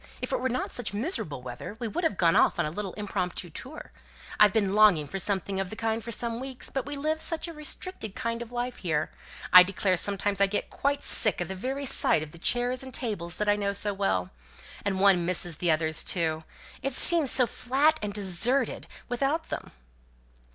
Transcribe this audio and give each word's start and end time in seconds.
If 0.19 0.31
it 0.31 0.39
were 0.39 0.49
not 0.49 0.71
such 0.71 0.95
miserable 0.95 1.43
weather 1.43 1.77
we 1.79 1.87
would 1.87 2.03
have 2.03 2.17
gone 2.17 2.35
off 2.35 2.57
on 2.57 2.65
a 2.65 2.71
little 2.71 2.93
impromptu 2.93 3.51
tour. 3.51 3.91
I've 4.39 4.51
been 4.51 4.73
longing 4.73 5.05
for 5.05 5.19
something 5.19 5.59
of 5.59 5.69
the 5.69 5.75
kind 5.75 6.03
for 6.03 6.11
some 6.11 6.39
weeks; 6.39 6.71
but 6.71 6.87
we 6.87 6.95
live 6.95 7.21
such 7.21 7.47
a 7.47 7.53
restricted 7.53 8.15
kind 8.15 8.41
of 8.41 8.51
life 8.51 8.77
here! 8.77 9.11
I 9.53 9.61
declare 9.61 9.95
sometimes 9.97 10.41
I 10.41 10.47
get 10.47 10.71
quite 10.71 11.03
sick 11.03 11.39
of 11.39 11.49
the 11.49 11.53
very 11.53 11.85
sight 11.85 12.23
of 12.23 12.31
the 12.31 12.39
chairs 12.39 12.81
and 12.81 12.91
tables 12.91 13.37
that 13.37 13.47
I 13.47 13.55
know 13.55 13.73
so 13.73 13.93
well. 13.93 14.31
And 14.83 14.99
one 14.99 15.23
misses 15.23 15.57
the 15.57 15.69
others 15.69 16.03
too! 16.03 16.45
It 16.81 16.93
seems 16.93 17.29
so 17.29 17.45
flat 17.45 17.99
and 18.01 18.11
deserted 18.11 18.87
without 19.07 19.49
them!" 19.49 19.69